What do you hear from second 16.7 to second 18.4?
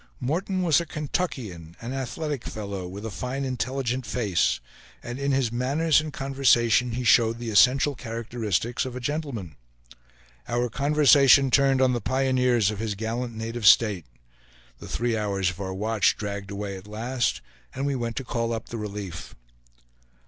at last, and we went to